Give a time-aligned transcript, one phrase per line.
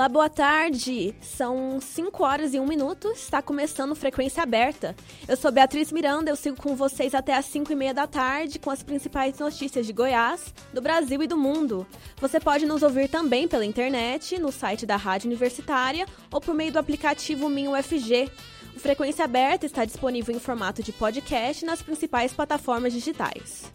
[0.00, 1.14] Olá, boa tarde.
[1.20, 3.08] São 5 horas e 1 minuto.
[3.08, 4.96] Está começando Frequência Aberta.
[5.28, 8.58] Eu sou Beatriz Miranda, eu sigo com vocês até as 5 e meia da tarde
[8.58, 11.86] com as principais notícias de Goiás, do Brasil e do mundo.
[12.18, 16.72] Você pode nos ouvir também pela internet, no site da Rádio Universitária ou por meio
[16.72, 18.32] do aplicativo Minho UFG.
[18.74, 23.70] O Frequência Aberta está disponível em formato de podcast nas principais plataformas digitais.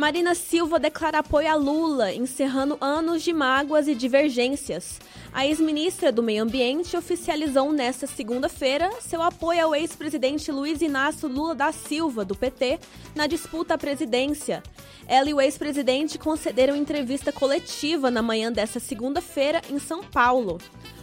[0.00, 4.98] Marina Silva declara apoio a Lula, encerrando anos de mágoas e divergências.
[5.30, 11.54] A ex-ministra do Meio Ambiente oficializou nesta segunda-feira seu apoio ao ex-presidente Luiz Inácio Lula
[11.54, 12.80] da Silva, do PT,
[13.14, 14.62] na disputa à presidência.
[15.06, 20.56] Ela e o ex-presidente concederam entrevista coletiva na manhã desta segunda-feira em São Paulo.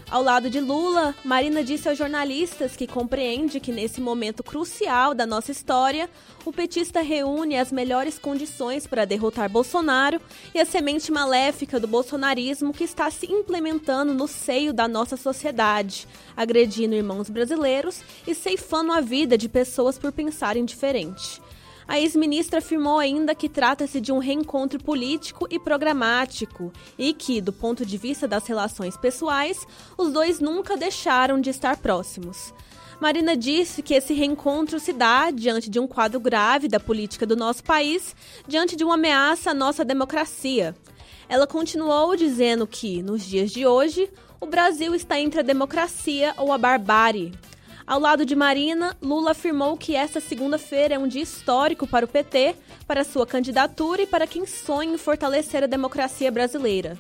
[0.10, 5.26] Ao lado de Lula, Marina disse aos jornalistas que compreende que nesse momento crucial da
[5.26, 6.10] nossa história,
[6.46, 10.22] o petista reúne as melhores condições para derrotar Bolsonaro
[10.56, 16.08] e a semente maléfica do bolsonarismo que está se implementando no seio da nossa sociedade,
[16.38, 21.42] agredindo irmãos brasileiros e ceifando a vida de pessoas por pensarem diferente.
[21.88, 27.54] A ex-ministra afirmou ainda que trata-se de um reencontro político e programático e que, do
[27.54, 29.66] ponto de vista das relações pessoais,
[29.98, 32.54] os dois nunca deixaram de estar próximos.
[33.00, 37.38] Marina disse que esse reencontro se dá diante de um quadro grave da política do
[37.38, 38.14] nosso país,
[38.46, 40.76] diante de uma ameaça à nossa democracia.
[41.30, 44.10] Ela continuou dizendo que, nos dias de hoje,
[44.42, 47.32] o Brasil está entre a democracia ou a barbárie.
[47.88, 52.08] Ao lado de Marina, Lula afirmou que esta segunda-feira é um dia histórico para o
[52.08, 52.54] PT,
[52.86, 56.98] para sua candidatura e para quem sonha em fortalecer a democracia brasileira.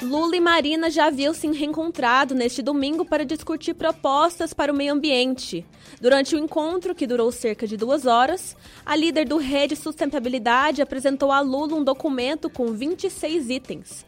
[0.00, 4.94] Lula e Marina já haviam se reencontrado neste domingo para discutir propostas para o meio
[4.94, 5.66] ambiente.
[6.00, 11.30] Durante o encontro, que durou cerca de duas horas, a líder do Rede Sustentabilidade apresentou
[11.30, 14.06] a Lula um documento com 26 itens.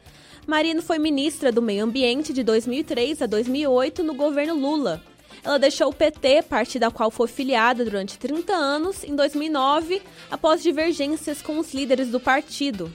[0.48, 5.04] Marino foi ministra do Meio Ambiente de 2003 a 2008 no governo Lula.
[5.44, 10.00] Ela deixou o PT, partido ao qual foi filiada durante 30 anos, em 2009,
[10.31, 12.91] após divergências com os líderes do partido.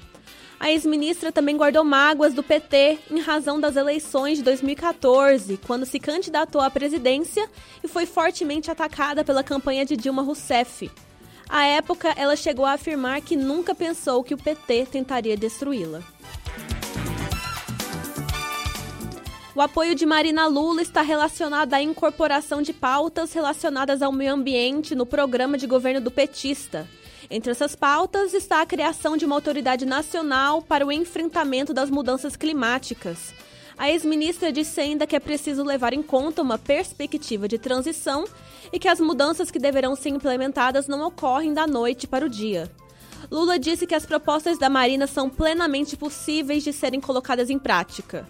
[0.60, 6.00] A ex-ministra também guardou mágoas do PT em razão das eleições de 2014, quando se
[6.00, 7.48] candidatou à presidência
[7.84, 10.90] e foi fortemente atacada pela campanha de Dilma Rousseff.
[11.48, 16.13] À época, ela chegou a afirmar que nunca pensou que o PT tentaria destruí-la.
[19.56, 24.96] O apoio de Marina Lula está relacionado à incorporação de pautas relacionadas ao meio ambiente
[24.96, 26.90] no programa de governo do petista.
[27.30, 32.36] Entre essas pautas está a criação de uma autoridade nacional para o enfrentamento das mudanças
[32.36, 33.32] climáticas.
[33.78, 38.26] A ex-ministra disse ainda que é preciso levar em conta uma perspectiva de transição
[38.72, 42.72] e que as mudanças que deverão ser implementadas não ocorrem da noite para o dia.
[43.30, 48.28] Lula disse que as propostas da Marina são plenamente possíveis de serem colocadas em prática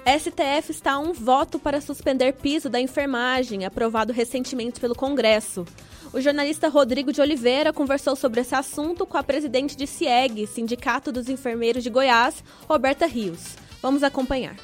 [0.07, 5.67] STF está a um voto para suspender piso da enfermagem, aprovado recentemente pelo Congresso.
[6.13, 11.11] O jornalista Rodrigo de Oliveira conversou sobre esse assunto com a presidente de CIEG, Sindicato
[11.11, 13.57] dos Enfermeiros de Goiás, Roberta Rios.
[13.83, 14.55] Vamos acompanhar.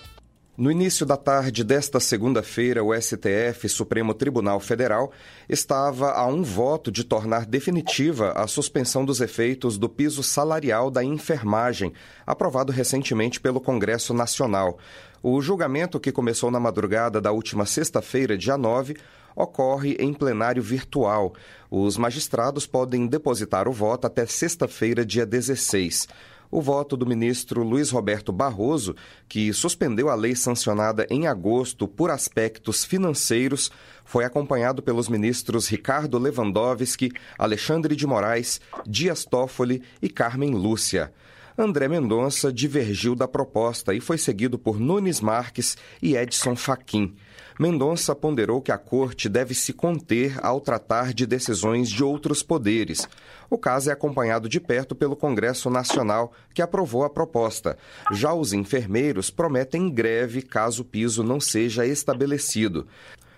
[0.54, 5.10] No início da tarde desta segunda-feira, o STF, Supremo Tribunal Federal,
[5.48, 11.02] estava a um voto de tornar definitiva a suspensão dos efeitos do piso salarial da
[11.02, 11.94] enfermagem,
[12.26, 14.78] aprovado recentemente pelo Congresso Nacional.
[15.22, 18.98] O julgamento, que começou na madrugada da última sexta-feira, dia 9,
[19.34, 21.32] ocorre em plenário virtual.
[21.70, 26.08] Os magistrados podem depositar o voto até sexta-feira, dia 16.
[26.54, 28.94] O voto do ministro Luiz Roberto Barroso,
[29.26, 33.72] que suspendeu a lei sancionada em agosto por aspectos financeiros,
[34.04, 41.10] foi acompanhado pelos ministros Ricardo Lewandowski, Alexandre de Moraes, Dias Toffoli e Carmen Lúcia.
[41.56, 47.14] André Mendonça divergiu da proposta e foi seguido por Nunes Marques e Edson Fachin.
[47.62, 53.09] Mendonça ponderou que a Corte deve se conter ao tratar de decisões de outros poderes.
[53.49, 57.79] O caso é acompanhado de perto pelo Congresso Nacional, que aprovou a proposta.
[58.11, 62.88] Já os enfermeiros prometem greve caso o piso não seja estabelecido.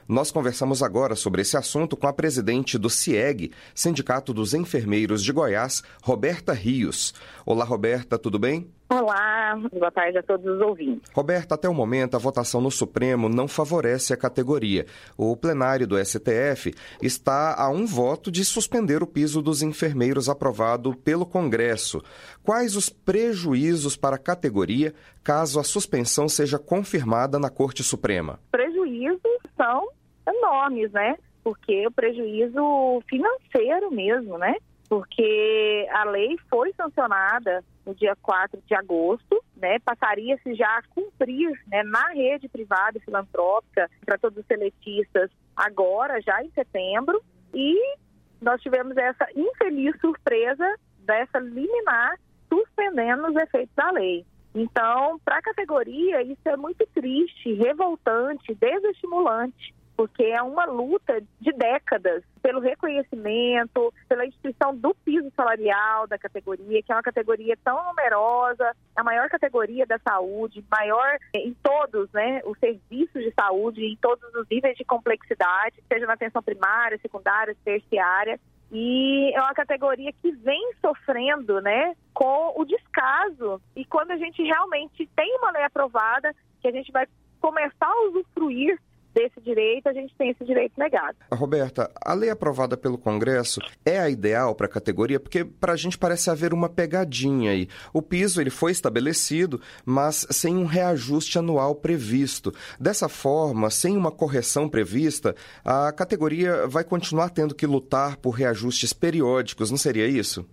[0.06, 5.33] Nós conversamos agora sobre esse assunto com a presidente do CIEG, Sindicato dos Enfermeiros de
[5.33, 7.15] Goiás, Roberta Rios.
[7.47, 8.71] Olá, Roberta, tudo bem?
[8.91, 11.11] Olá, boa tarde a todos os ouvintes.
[11.15, 14.85] Roberta, até o momento a votação no Supremo não favorece a categoria.
[15.17, 20.95] O plenário do STF está a um voto de suspender o piso dos enfermeiros aprovado
[20.95, 22.03] pelo Congresso.
[22.43, 28.39] Quais os prejuízos para a categoria caso a suspensão seja confirmada na Corte Suprema?
[28.53, 29.24] Prejuízos
[29.64, 29.88] são
[30.28, 31.16] enormes, né?
[31.43, 34.55] Porque o prejuízo financeiro mesmo, né?
[34.88, 39.78] Porque a lei foi sancionada no dia 4 de agosto, né?
[39.81, 46.20] Passaria-se já a cumprir né, na rede privada e filantrópica para todos os seletistas agora,
[46.20, 47.22] já em setembro,
[47.52, 47.96] e
[48.40, 50.67] nós tivemos essa infeliz surpresa
[50.99, 52.19] dessa liminar
[52.49, 54.25] suspendendo os efeitos da lei.
[54.55, 61.53] Então, para a categoria, isso é muito triste, revoltante, desestimulante, porque é uma luta de
[61.53, 67.83] décadas pelo reconhecimento, pela instituição do piso salarial da categoria, que é uma categoria tão
[67.85, 73.97] numerosa, a maior categoria da saúde, maior em todos né, os serviços de saúde, em
[73.97, 78.39] todos os níveis de complexidade, seja na atenção primária, secundária, terciária.
[78.76, 83.62] E é uma categoria que vem sofrendo, né, com o descaso.
[83.76, 87.06] E quando a gente realmente tem uma lei aprovada, que a gente vai
[87.41, 88.76] começar a usufruir
[89.14, 91.16] desse direito, a gente tem esse direito negado.
[91.32, 95.76] Roberta, a lei aprovada pelo Congresso é a ideal para a categoria, porque para a
[95.76, 97.69] gente parece haver uma pegadinha aí.
[97.93, 102.52] O piso ele foi estabelecido, mas sem um reajuste anual previsto.
[102.78, 105.34] Dessa forma, sem uma correção prevista,
[105.64, 110.46] a categoria vai continuar tendo que lutar por reajustes periódicos, não seria isso?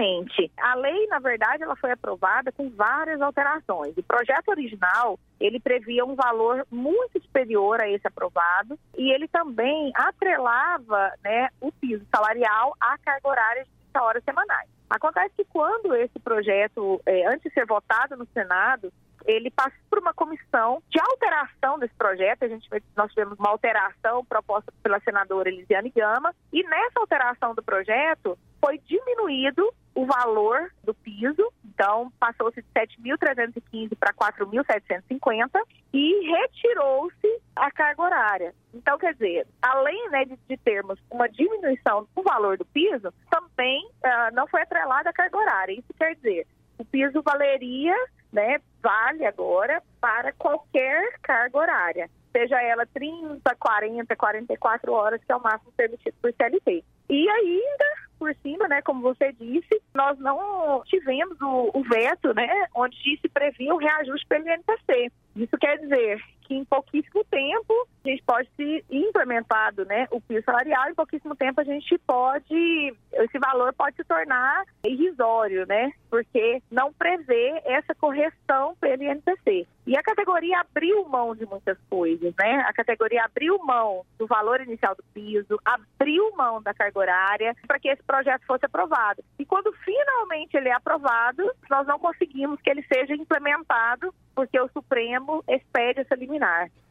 [0.00, 0.50] Exatamente.
[0.58, 3.96] A lei, na verdade, ela foi aprovada com várias alterações.
[3.96, 9.92] O projeto original, ele previa um valor muito superior a esse aprovado e ele também
[9.94, 14.68] atrelava né, o piso salarial à carga horária de 30 horas semanais.
[14.88, 18.92] Acontece que quando esse projeto, é, antes de ser votado no Senado,
[19.24, 22.42] ele passou por uma comissão de alteração desse projeto.
[22.42, 27.62] A gente, nós tivemos uma alteração proposta pela senadora Elisiane Gama, e nessa alteração do
[27.62, 35.50] projeto foi diminuído o valor do piso, então passou-se de 7.315 para 4.750
[35.92, 38.54] e retirou-se a carga horária.
[38.72, 43.84] Então, quer dizer, além né, de, de, termos uma diminuição do valor do piso, também
[44.04, 45.72] uh, não foi atrelada a carga horária.
[45.72, 46.46] Isso quer dizer,
[46.78, 47.94] o piso valeria
[48.32, 55.36] né, vale agora para qualquer carga horária, seja ela 30, 40, 44 horas, que é
[55.36, 56.84] o máximo permitido por CLT.
[57.08, 57.84] E ainda,
[58.20, 63.28] por cima, né, como você disse, nós não tivemos o, o veto, né, onde se
[63.30, 65.10] previa o reajuste pelo INPC.
[65.34, 70.44] Isso quer dizer que em pouquíssimo tempo a gente pode ser implementado, né, o piso
[70.44, 76.60] salarial, em pouquíssimo tempo a gente pode, esse valor pode se tornar irrisório, né, porque
[76.68, 79.64] não prevê essa correção pelo INPC.
[79.86, 82.64] E a categoria abriu mão de muitas coisas, né?
[82.68, 87.80] A categoria abriu mão do valor inicial do piso, abriu mão da carga horária para
[87.80, 89.24] que esse projeto fosse aprovado.
[89.36, 94.68] E quando finalmente ele é aprovado, nós não conseguimos que ele seja implementado porque o
[94.68, 96.39] Supremo expede essa liminar.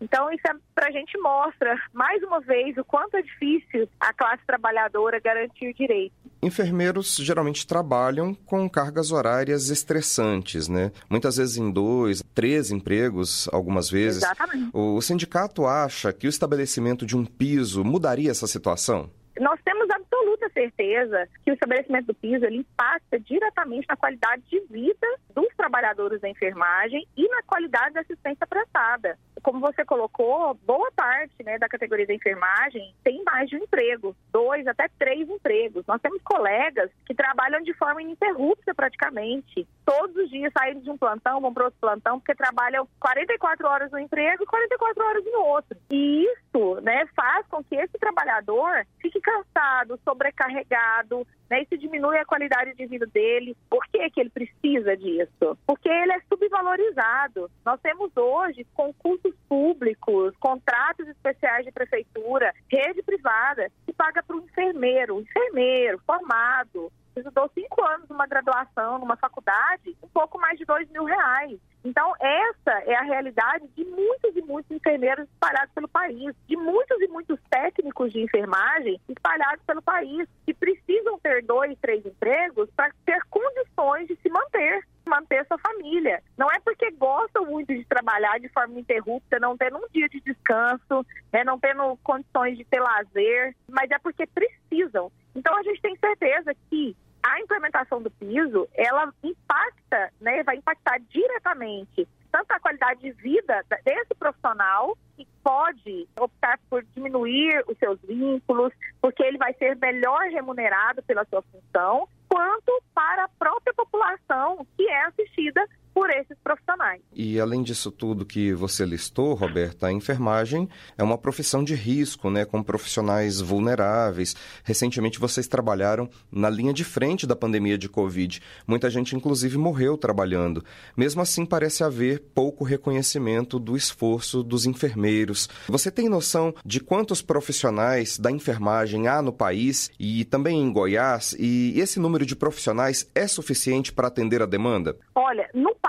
[0.02, 4.14] Então, isso é, para a gente mostra, mais uma vez, o quanto é difícil a
[4.14, 6.18] classe trabalhadora garantir direitos.
[6.42, 10.92] Enfermeiros geralmente trabalham com cargas horárias estressantes, né?
[11.10, 14.24] Muitas vezes em dois, três empregos, algumas vezes.
[14.24, 14.70] Exatamente.
[14.74, 19.10] O sindicato acha que o estabelecimento de um piso mudaria essa situação?
[19.40, 24.60] Nós temos absoluta certeza que o estabelecimento do piso ele impacta diretamente na qualidade de
[24.70, 29.18] vida dos trabalhadores da enfermagem e na qualidade da assistência prestada.
[29.42, 34.16] Como você colocou, boa parte né, da categoria da enfermagem tem mais de um emprego,
[34.32, 35.86] dois até três empregos.
[35.88, 39.68] Nós temos colegas que trabalham de forma ininterrupta praticamente.
[39.86, 43.92] Todos os dias saem de um plantão, vão para outro plantão, porque trabalham 44 horas
[43.92, 45.78] no emprego e 44 horas no outro.
[45.92, 51.64] E isso né, faz com que esse trabalhador fique cansado, sobrecarregado, né?
[51.64, 53.58] Isso diminui a qualidade de vida dele.
[53.70, 55.58] Por que, que ele precisa disso?
[55.66, 57.50] Porque ele é subvalorizado.
[57.66, 64.42] Nós temos hoje concursos públicos, contratos especiais de prefeitura, rede privada, que paga para o
[64.42, 70.90] enfermeiro, enfermeiro formado, estudou cinco anos numa graduação, numa faculdade, um pouco mais de dois
[70.90, 71.60] mil reais.
[71.84, 77.00] Então, essa é a realidade de muitos e muitos enfermeiros espalhados pelo país, de muitos
[77.02, 82.92] e muitos técnicos de enfermagem espalhados pelo país, que precisam ter dois, três empregos para
[83.06, 86.22] ter condições de se manter manter sua família.
[86.38, 90.22] Não é porque gostam muito de trabalhar de forma ininterrupta, não tendo um dia de
[90.22, 95.12] descanso, né, não tendo condições de ter lazer, mas é porque precisam.
[95.36, 101.00] Então a gente tem certeza que a implementação do piso, ela impacta, né, vai impactar
[101.10, 108.00] diretamente tanto a qualidade de vida desse profissional, que pode optar por diminuir os seus
[108.02, 108.72] vínculos,
[109.02, 114.88] porque ele vai ser melhor remunerado pela sua função, quanto para a própria população que
[114.88, 115.68] é assistida
[116.00, 117.02] por esses profissionais.
[117.14, 122.30] E além disso tudo que você listou, Roberta, a enfermagem é uma profissão de risco,
[122.30, 124.34] né, com profissionais vulneráveis.
[124.64, 128.42] Recentemente vocês trabalharam na linha de frente da pandemia de Covid.
[128.66, 130.64] Muita gente, inclusive, morreu trabalhando.
[130.96, 135.50] Mesmo assim, parece haver pouco reconhecimento do esforço dos enfermeiros.
[135.68, 141.36] Você tem noção de quantos profissionais da enfermagem há no país e também em Goiás?
[141.38, 144.96] E esse número de profissionais é suficiente para atender a demanda?
[145.14, 145.89] Olha, no país,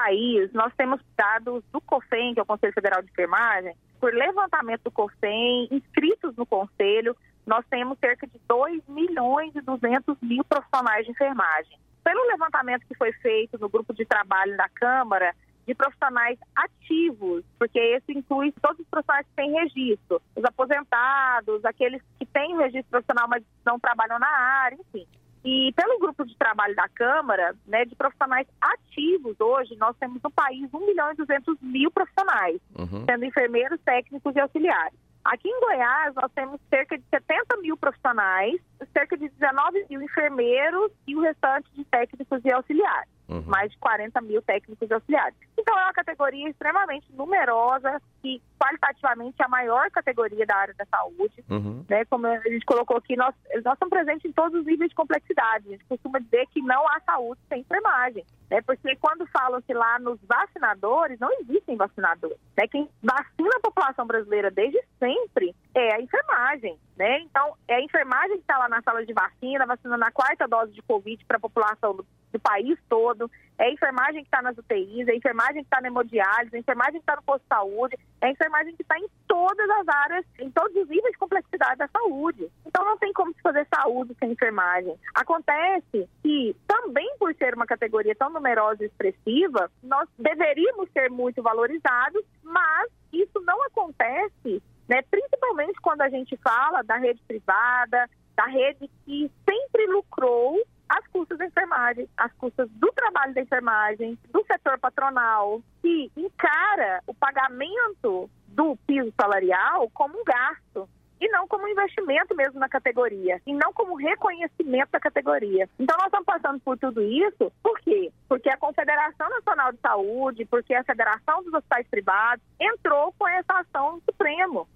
[0.53, 4.91] nós temos dados do COFEM, que é o Conselho Federal de Enfermagem, por levantamento do
[4.91, 7.15] COFEM, inscritos no Conselho,
[7.47, 11.79] nós temos cerca de 2 milhões e 200 mil profissionais de enfermagem.
[12.03, 15.35] Pelo levantamento que foi feito no grupo de trabalho da Câmara,
[15.67, 22.03] de profissionais ativos, porque esse inclui todos os profissionais que têm registro, os aposentados, aqueles
[22.19, 25.07] que têm registro profissional, mas não trabalham na área, enfim.
[25.45, 30.31] E pelo grupo de trabalho da Câmara, né, de profissionais ativos hoje, nós temos no
[30.31, 33.05] país 1 milhão e 200 mil profissionais, uhum.
[33.09, 34.99] sendo enfermeiros, técnicos e auxiliares.
[35.25, 38.61] Aqui em Goiás, nós temos cerca de 70 mil profissionais,
[38.93, 43.43] cerca de 19 mil enfermeiros e o restante de técnicos e auxiliares uhum.
[43.47, 45.35] mais de 40 mil técnicos auxiliares.
[45.57, 51.43] Então é uma categoria extremamente numerosa e qualitativamente a maior categoria da área da saúde.
[51.49, 51.83] Uhum.
[51.89, 52.05] Né?
[52.05, 55.69] Como a gente colocou aqui, nós, nós estamos presentes em todos os níveis de complexidade.
[55.69, 58.25] A gente costuma dizer que não há saúde sem enfermagem.
[58.51, 58.61] Né?
[58.61, 62.37] Porque quando falam-se lá nos vacinadores, não existem vacinadores.
[62.57, 62.67] Né?
[62.69, 66.79] Quem vacina a população brasileira desde sempre é a enfermagem.
[66.99, 67.21] Né?
[67.21, 70.73] Então, é a enfermagem que está lá na sala de vacina, vacinando a quarta dose
[70.73, 74.57] de Covid para a população do, do país todo é a enfermagem que está nas
[74.57, 77.43] UTIs, é a enfermagem que está na hemodiálise, é a enfermagem que está no posto
[77.43, 81.13] de saúde, é a enfermagem que está em todas as áreas, em todos os níveis
[81.13, 82.51] de complexidade da saúde.
[82.65, 84.99] Então não tem como se fazer saúde sem enfermagem.
[85.15, 91.43] Acontece que, também por ser uma categoria tão numerosa e expressiva, nós deveríamos ser muito
[91.43, 98.47] valorizados, mas isso não acontece, né, principalmente quando a gente fala da rede privada, da
[98.47, 100.59] rede que sempre lucrou
[100.91, 107.01] as custas da enfermagem, as custas do trabalho da enfermagem, do setor patronal, que encara
[107.07, 110.89] o pagamento do piso salarial como um gasto
[111.21, 115.69] e não como investimento mesmo na categoria, e não como reconhecimento da categoria.
[115.79, 118.11] Então nós estamos passando por tudo isso, por quê?
[118.27, 123.53] Porque a Confederação Nacional de Saúde, porque a Federação dos Hospitais Privados entrou com essa
[123.61, 124.67] ação no Supremo,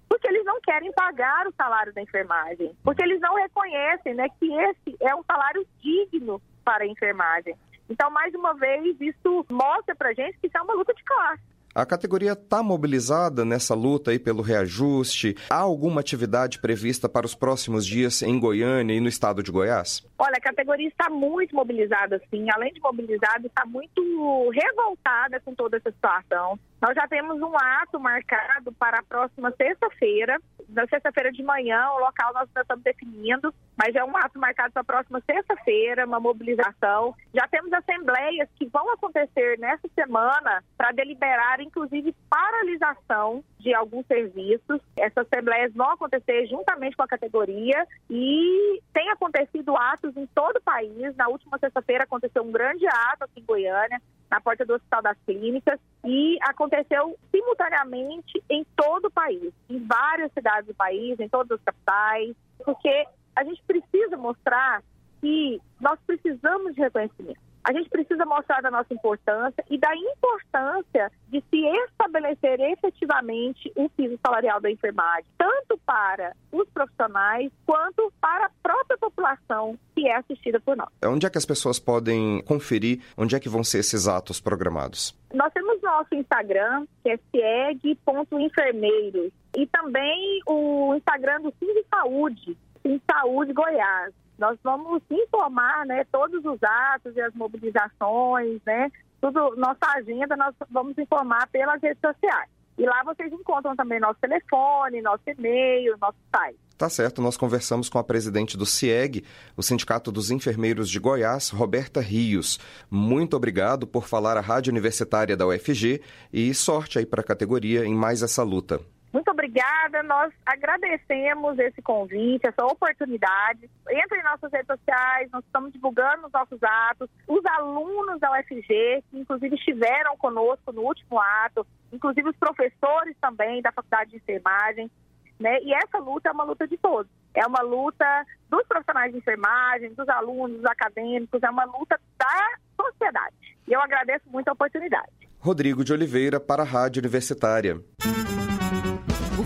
[0.85, 5.23] querem pagar o salário da enfermagem, porque eles não reconhecem né, que esse é um
[5.23, 7.55] salário digno para a enfermagem.
[7.89, 11.41] Então, mais uma vez, isso mostra para gente que isso é uma luta de classe.
[11.73, 15.35] A categoria está mobilizada nessa luta aí pelo reajuste?
[15.49, 20.01] Há alguma atividade prevista para os próximos dias em Goiânia e no estado de Goiás?
[20.17, 22.47] Olha, a categoria está muito mobilizada, sim.
[22.49, 26.57] Além de mobilizada, está muito revoltada com toda essa situação.
[26.81, 30.39] Nós já temos um ato marcado para a próxima sexta-feira.
[30.75, 34.73] Na sexta-feira de manhã, o local nós já estamos definindo, mas é um ato marcado
[34.73, 37.15] para a próxima sexta-feira, uma mobilização.
[37.33, 44.81] Já temos assembleias que vão acontecer nessa semana para deliberar, inclusive, paralisação de alguns serviços.
[44.97, 50.61] Essas assembleias vão acontecer juntamente com a categoria e tem acontecido atos em todo o
[50.61, 51.15] país.
[51.15, 55.17] Na última sexta-feira aconteceu um grande ato aqui em Goiânia, na porta do Hospital das
[55.25, 61.57] Clínicas, e aconteceu simultaneamente em todo o país, em várias cidades do país, em todas
[61.59, 64.83] as capitais, porque a gente precisa mostrar
[65.19, 67.44] que nós precisamos de reconhecimento.
[67.67, 73.89] A gente precisa mostrar da nossa importância e da importância de se estabelecer efetivamente um
[73.89, 80.15] piso salarial da enfermagem, tanto para os profissionais quanto para a própria população que é
[80.15, 80.89] assistida por nós.
[81.03, 85.17] Onde é que as pessoas podem conferir onde é que vão ser esses atos programados?
[85.33, 93.01] Nós temos nosso Instagram, que é cieg.enfermeiros, e também o Instagram do Sim Saúde, Sim
[93.09, 94.13] Saúde Goiás.
[94.37, 100.53] Nós vamos informar né, todos os atos e as mobilizações, né, tudo, nossa agenda nós
[100.69, 102.49] vamos informar pelas redes sociais.
[102.77, 106.59] E lá vocês encontram também nosso telefone, nosso e-mail, nosso site.
[106.77, 109.23] Tá certo, nós conversamos com a presidente do CIEG,
[109.55, 112.59] o Sindicato dos Enfermeiros de Goiás, Roberta Rios.
[112.91, 116.01] Muito obrigado por falar à Rádio Universitária da UFG
[116.33, 118.81] e sorte aí para a categoria em mais essa luta.
[119.15, 123.69] Muito obrigada, nós agradecemos esse convite, essa oportunidade.
[123.89, 127.09] Entre em nossas redes sociais, nós estamos divulgando os nossos atos.
[127.25, 133.61] Os alunos da UFG, que inclusive estiveram conosco no último ato, inclusive os professores também
[133.61, 134.91] da Faculdade de Enfermagem,
[135.39, 135.61] né?
[135.61, 137.09] E essa luta é uma luta de todos.
[137.33, 142.83] É uma luta dos profissionais de enfermagem, dos alunos, dos acadêmicos, é uma luta da
[142.83, 143.35] sociedade.
[143.65, 145.13] E eu agradeço muito a oportunidade.
[145.39, 147.79] Rodrigo de Oliveira para a Rádio Universitária.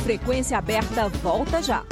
[0.10, 1.86] Frequência Aberta volta já.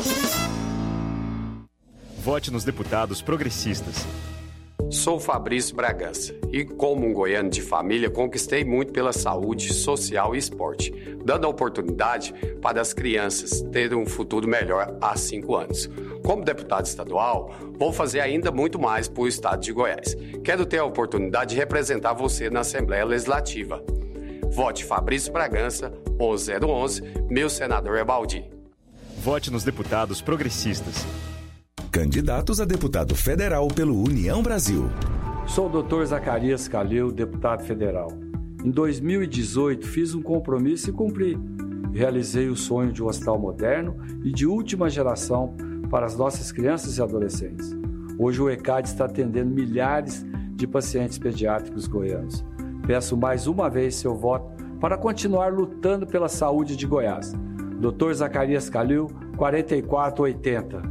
[2.18, 4.08] Vote nos deputados progressistas.
[4.90, 10.40] Sou Fabrício Bragança e, como um goiano de família, conquistei muito pela saúde, social e
[10.40, 10.92] esporte,
[11.24, 15.88] dando a oportunidade para as crianças terem um futuro melhor há cinco anos.
[16.26, 20.18] Como deputado estadual, vou fazer ainda muito mais para o estado de Goiás.
[20.44, 23.80] Quero ter a oportunidade de representar você na Assembleia Legislativa.
[24.58, 28.44] Vote Fabrício Bragança, 11011, meu senador é Baldi.
[29.20, 31.06] Vote nos deputados progressistas.
[31.92, 34.90] Candidatos a deputado federal pelo União Brasil.
[35.46, 36.06] Sou o Dr.
[36.06, 38.08] Zacarias Calil, deputado federal.
[38.66, 41.38] Em 2018 fiz um compromisso e cumpri.
[41.94, 45.56] Realizei o sonho de um hospital moderno e de última geração
[45.88, 47.78] para as nossas crianças e adolescentes.
[48.18, 52.44] Hoje o ECAD está atendendo milhares de pacientes pediátricos goianos.
[52.88, 57.34] Peço mais uma vez seu voto para continuar lutando pela saúde de Goiás.
[57.82, 58.14] Dr.
[58.14, 60.82] Zacarias Calil, 4480.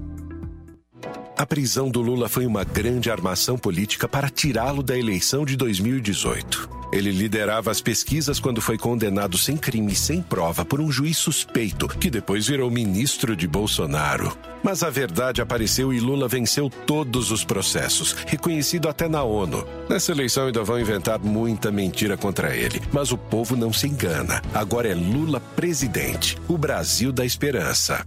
[1.39, 6.69] A prisão do Lula foi uma grande armação política para tirá-lo da eleição de 2018.
[6.93, 11.17] Ele liderava as pesquisas quando foi condenado sem crime e sem prova por um juiz
[11.17, 14.37] suspeito, que depois virou ministro de Bolsonaro.
[14.67, 19.65] Mas a verdade apareceu e Lula venceu todos os processos, reconhecido até na ONU.
[19.89, 24.43] Nessa eleição ainda vão inventar muita mentira contra ele, mas o povo não se engana.
[24.53, 28.05] Agora é Lula presidente, o Brasil da esperança.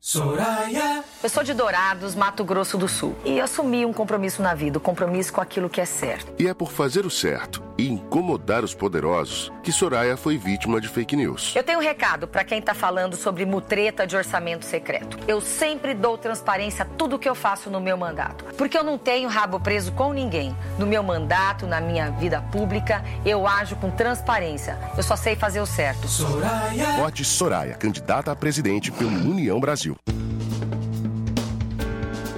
[0.00, 1.04] Soraya.
[1.22, 4.80] Eu sou de Dourados, Mato Grosso do Sul, e assumi um compromisso na vida, o
[4.80, 6.32] um compromisso com aquilo que é certo.
[6.38, 10.88] E é por fazer o certo e incomodar os poderosos que Soraya foi vítima de
[10.88, 11.54] fake news.
[11.54, 15.18] Eu tenho um recado para quem está falando sobre mutreta de orçamento secreto.
[15.26, 18.96] Eu sempre dou transparência a tudo que eu faço no meu mandato, porque eu não
[18.96, 20.56] tenho rabo preso com ninguém.
[20.78, 24.78] No meu mandato, na minha vida pública, eu ajo com transparência.
[24.96, 26.06] Eu só sei fazer o certo.
[26.06, 26.92] Soraya.
[26.92, 29.96] Vote Soraya, candidata a presidente pelo União Brasil.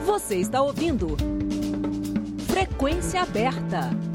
[0.07, 1.15] Você está ouvindo
[2.47, 4.08] Frequência Aberta.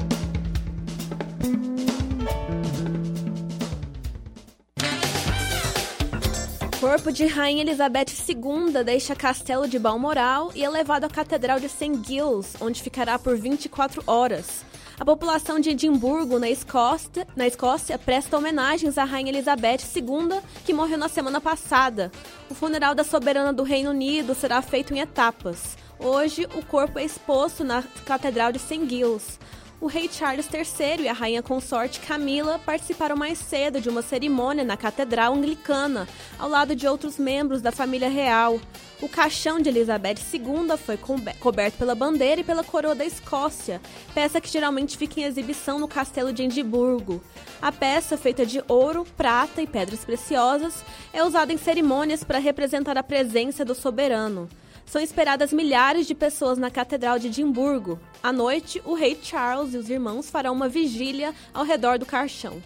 [6.94, 11.68] Corpo de Rainha Elizabeth II deixa Castelo de Balmoral e é levado à Catedral de
[11.68, 12.00] St.
[12.06, 14.64] Giles, onde ficará por 24 horas.
[15.00, 20.72] A população de Edimburgo, na Escócia, na Escócia, presta homenagens à Rainha Elizabeth II, que
[20.72, 22.12] morreu na semana passada.
[22.48, 25.76] O funeral da soberana do Reino Unido será feito em etapas.
[25.98, 28.88] Hoje, o corpo é exposto na Catedral de St.
[28.88, 29.40] Giles.
[29.84, 34.64] O rei Charles III e a rainha consorte Camila participaram mais cedo de uma cerimônia
[34.64, 38.58] na Catedral Anglicana, ao lado de outros membros da família real.
[39.02, 40.98] O caixão de Elizabeth II foi
[41.38, 43.78] coberto pela bandeira e pela coroa da Escócia,
[44.14, 47.22] peça que geralmente fica em exibição no castelo de Edimburgo.
[47.60, 52.96] A peça, feita de ouro, prata e pedras preciosas, é usada em cerimônias para representar
[52.96, 54.48] a presença do soberano
[54.86, 57.98] são esperadas milhares de pessoas na Catedral de Edimburgo.
[58.22, 62.62] À noite, o rei Charles e os irmãos farão uma vigília ao redor do caixão.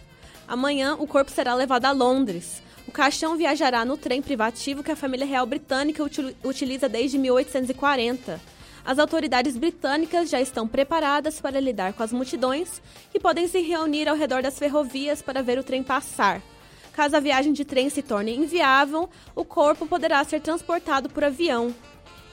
[0.47, 2.61] Amanhã, o corpo será levado a Londres.
[2.87, 6.03] O caixão viajará no trem privativo que a família real britânica
[6.43, 8.39] utiliza desde 1840.
[8.83, 14.07] As autoridades britânicas já estão preparadas para lidar com as multidões que podem se reunir
[14.07, 16.41] ao redor das ferrovias para ver o trem passar.
[16.93, 21.73] Caso a viagem de trem se torne inviável, o corpo poderá ser transportado por avião.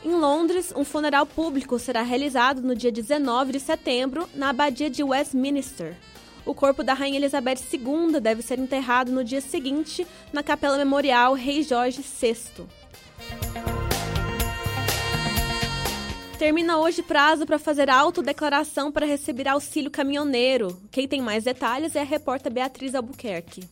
[0.07, 5.03] Em Londres, um funeral público será realizado no dia 19 de setembro, na Abadia de
[5.03, 5.97] Westminster.
[6.45, 11.33] O corpo da Rainha Elizabeth II deve ser enterrado no dia seguinte na Capela Memorial
[11.35, 12.37] Rei Jorge VI.
[16.39, 20.81] Termina hoje prazo para fazer autodeclaração para receber auxílio caminhoneiro.
[20.93, 23.69] Quem tem mais detalhes é a repórter Beatriz Albuquerque.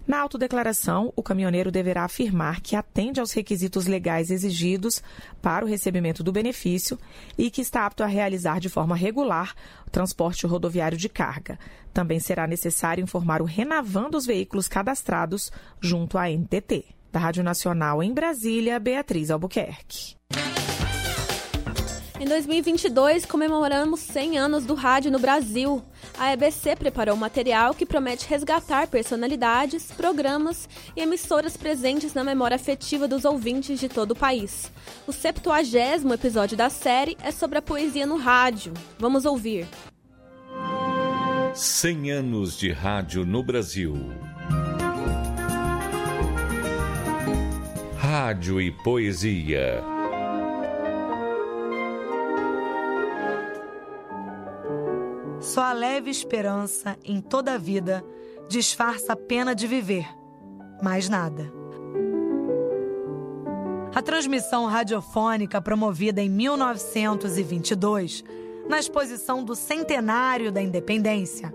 [0.07, 5.03] Na autodeclaração, o caminhoneiro deverá afirmar que atende aos requisitos legais exigidos
[5.41, 6.99] para o recebimento do benefício
[7.39, 9.55] e que está apto a realizar de forma regular
[9.87, 11.59] o transporte rodoviário de carga.
[11.93, 16.85] Também será necessário informar o Renavan dos veículos cadastrados junto à NTT.
[17.11, 20.17] Da Rádio Nacional em Brasília, Beatriz Albuquerque.
[22.19, 25.83] Em 2022, comemoramos 100 anos do rádio no Brasil.
[26.17, 32.55] A EBC preparou um material que promete resgatar personalidades, programas e emissoras presentes na memória
[32.55, 34.71] afetiva dos ouvintes de todo o país.
[35.09, 38.73] O 70 episódio da série é sobre a poesia no rádio.
[38.97, 39.67] Vamos ouvir.
[41.53, 43.93] 100 anos de rádio no Brasil.
[47.99, 49.94] Rádio e poesia.
[55.55, 58.05] Só a leve esperança em toda a vida
[58.49, 60.05] disfarça a pena de viver.
[60.83, 61.49] Mais nada.
[63.95, 68.25] A transmissão radiofônica promovida em 1922,
[68.69, 71.55] na exposição do centenário da independência,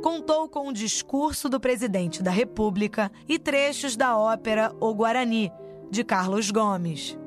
[0.00, 5.50] contou com o discurso do presidente da República e trechos da ópera O Guarani,
[5.90, 7.18] de Carlos Gomes.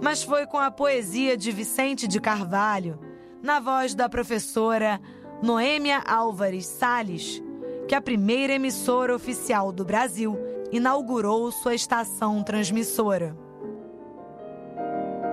[0.00, 2.96] Mas foi com a poesia de Vicente de Carvalho,
[3.42, 5.00] na voz da professora
[5.42, 7.42] Noêmia Álvares Sales,
[7.86, 10.38] que a primeira emissora oficial do Brasil
[10.72, 13.36] inaugurou sua estação transmissora.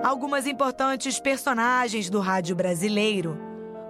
[0.02, 3.38] Algumas importantes personagens do rádio brasileiro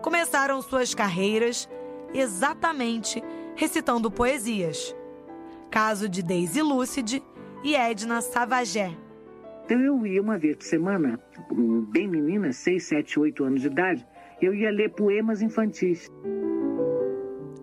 [0.02, 1.68] começaram suas carreiras
[2.14, 3.22] exatamente
[3.56, 4.94] recitando poesias.
[5.70, 7.22] Caso de Daisy Lúcide
[7.64, 8.96] e Edna Savagé.
[9.64, 11.18] Então eu ia uma vez por semana,
[11.90, 14.06] bem menina, 6, 7, 8 anos de idade,
[14.46, 16.10] eu ia ler poemas infantis.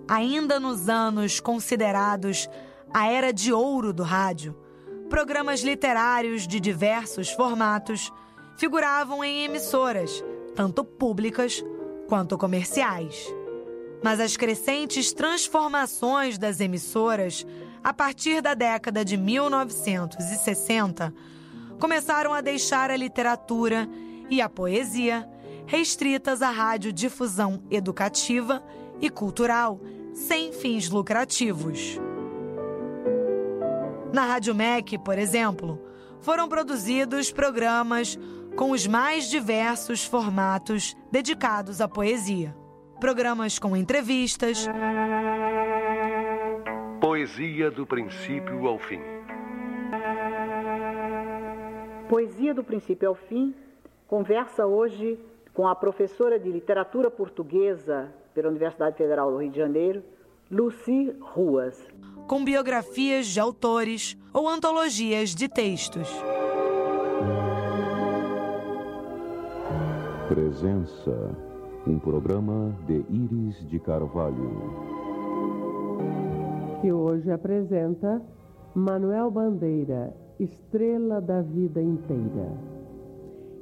[0.08, 2.50] Ainda nos anos considerados
[2.94, 4.56] a era de ouro do rádio,
[5.10, 8.12] programas literários de diversos formatos
[8.58, 10.24] figuravam em emissoras,
[10.56, 11.64] tanto públicas
[12.08, 13.32] quanto comerciais.
[14.04, 17.46] Mas as crescentes transformações das emissoras
[17.84, 21.14] a partir da década de 1960
[21.80, 23.88] começaram a deixar a literatura
[24.30, 25.28] e a poesia
[25.70, 28.64] restritas à radiodifusão educativa
[29.00, 29.80] e cultural,
[30.14, 32.00] sem fins lucrativos.
[34.12, 35.80] Na Rádio MEC, por exemplo,
[36.22, 38.18] foram produzidos programas
[38.56, 42.56] com os mais diversos formatos dedicados à poesia.
[43.00, 44.68] Programas com entrevistas.
[47.00, 49.00] Poesia do princípio ao fim.
[52.10, 53.54] Poesia do princípio ao fim
[54.08, 55.20] conversa hoje
[55.54, 60.04] com a professora de literatura portuguesa pela Universidade Federal do Rio de Janeiro,
[60.50, 61.78] Lucy Ruas.
[62.28, 66.10] Com biografias de autores ou antologias de textos.
[70.28, 71.36] Presença,
[71.88, 74.52] um programa de Iris de Carvalho.
[76.82, 78.22] Que hoje apresenta
[78.74, 82.54] Manuel Bandeira, estrela da vida inteira.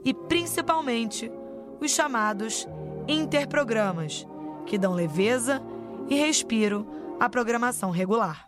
[0.04, 1.32] E principalmente
[1.80, 2.68] os chamados
[3.08, 4.28] interprogramas,
[4.66, 5.62] que dão leveza
[6.10, 6.88] e respiro
[7.20, 8.48] à programação regular.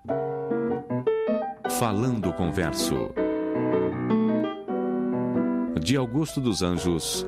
[1.80, 3.12] Falando com Verso.
[5.80, 7.26] De Augusto dos Anjos,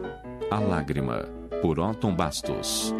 [0.49, 1.23] A Lágrima,
[1.61, 2.93] por Otton Bastos.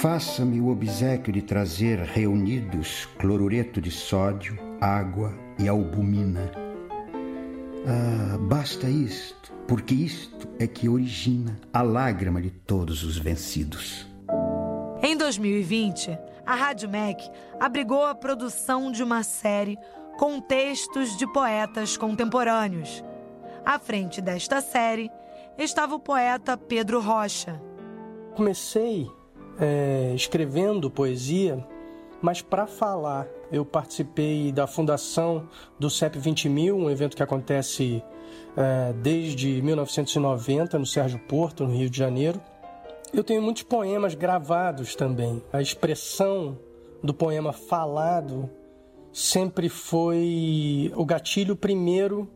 [0.00, 6.61] Faça-me o obsequio de trazer reunidos clorureto de sódio, água e albumina
[7.86, 14.06] ah, basta isto, porque isto é que origina a lágrima de todos os vencidos.
[15.02, 16.16] Em 2020,
[16.46, 19.76] a Rádio MEC abrigou a produção de uma série
[20.18, 23.02] com textos de poetas contemporâneos,
[23.64, 25.10] À frente desta série
[25.56, 27.60] estava o poeta Pedro Rocha.
[28.34, 29.08] Comecei
[29.58, 31.64] é, escrevendo poesia,
[32.22, 38.02] mas para falar eu participei da fundação do CEP 20000, um evento que acontece
[38.56, 42.40] é, desde 1990 no Sérgio Porto, no Rio de Janeiro.
[43.12, 45.42] Eu tenho muitos poemas gravados também.
[45.52, 46.56] A expressão
[47.02, 48.48] do poema falado
[49.12, 52.30] sempre foi o gatilho primeiro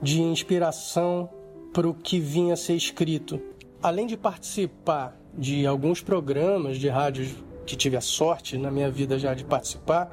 [0.00, 1.28] de inspiração
[1.72, 3.40] para o que vinha a ser escrito.
[3.82, 7.26] Além de participar de alguns programas de rádio
[7.70, 10.10] que tive a sorte na minha vida já de participar,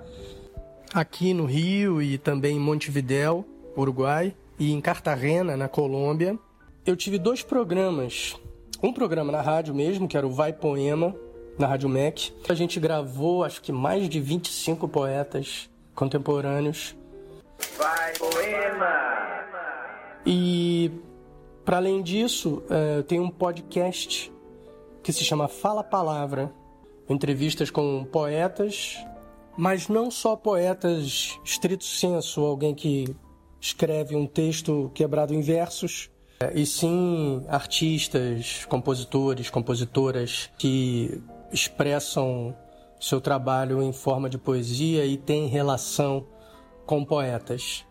[0.94, 3.44] aqui no Rio e também em Montevidéu,
[3.76, 6.38] Uruguai, e em Cartagena, na Colômbia,
[6.86, 8.36] eu tive dois programas.
[8.82, 11.16] Um programa na rádio mesmo, que era o Vai Poema,
[11.58, 12.32] na Rádio MEC.
[12.48, 16.96] A gente gravou, acho que mais de 25 poetas contemporâneos.
[17.76, 19.46] Vai Poema!
[20.24, 20.92] E,
[21.66, 22.62] para além disso,
[22.98, 24.32] eu tenho um podcast
[25.02, 26.52] que se chama Fala Palavra.
[27.10, 28.98] Entrevistas com poetas,
[29.58, 33.16] mas não só poetas estrito senso, alguém que
[33.60, 36.10] escreve um texto quebrado em versos,
[36.54, 42.56] e sim artistas, compositores, compositoras que expressam
[43.00, 46.28] seu trabalho em forma de poesia e têm relação
[46.86, 47.86] com poetas.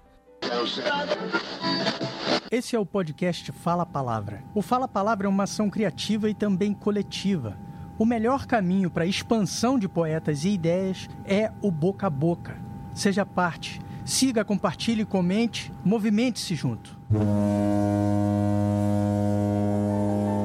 [2.50, 4.44] Esse é o podcast Fala Palavra.
[4.54, 7.58] O Fala Palavra é uma ação criativa e também coletiva.
[7.98, 12.56] O melhor caminho para a expansão de poetas e ideias é o boca a boca.
[12.94, 16.96] Seja parte Siga, compartilhe, comente, movimente-se junto.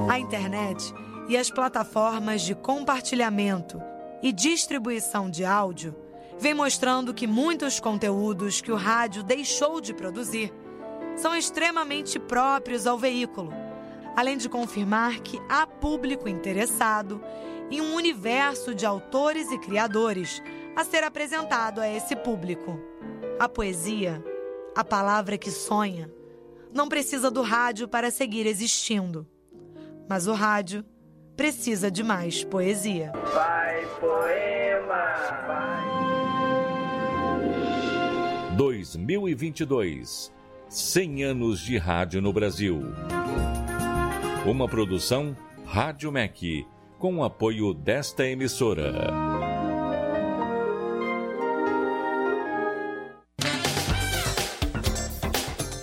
[0.10, 0.92] A internet
[1.30, 3.80] e as plataformas de compartilhamento
[4.24, 5.96] e distribuição de áudio
[6.40, 10.52] vem mostrando que muitos conteúdos que o rádio deixou de produzir
[11.16, 13.54] são extremamente próprios ao veículo,
[14.16, 17.22] além de confirmar que há público interessado
[17.70, 20.42] em um universo de autores e criadores
[20.76, 22.80] a ser apresentado a esse público.
[23.40, 24.24] A poesia,
[24.76, 26.12] a palavra que sonha,
[26.74, 29.28] não precisa do rádio para seguir existindo.
[30.08, 30.86] Mas o rádio
[31.36, 33.12] precisa de mais poesia.
[33.34, 35.14] Vai, poema!
[35.48, 35.82] Vai.
[38.56, 40.32] 2022
[40.70, 42.82] 100 anos de rádio no Brasil.
[44.44, 46.66] Uma produção Rádio MEC,
[46.98, 48.92] com o apoio desta emissora.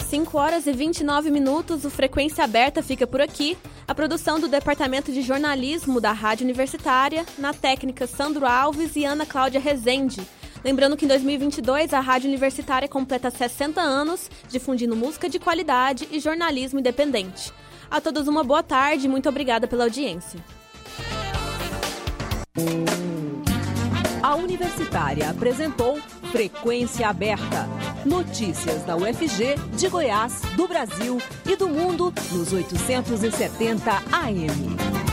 [0.09, 3.57] 5 horas e 29 minutos, o Frequência Aberta fica por aqui.
[3.87, 9.25] A produção do Departamento de Jornalismo da Rádio Universitária, na técnica Sandro Alves e Ana
[9.25, 10.21] Cláudia Rezende.
[10.65, 16.19] Lembrando que em 2022 a Rádio Universitária completa 60 anos, difundindo música de qualidade e
[16.19, 17.53] jornalismo independente.
[17.91, 20.39] A todos uma boa tarde e muito obrigada pela audiência.
[24.23, 25.99] A Universitária apresentou
[26.31, 27.67] Frequência Aberta.
[28.05, 35.08] Notícias da UFG, de Goiás, do Brasil e do mundo nos 870 AM.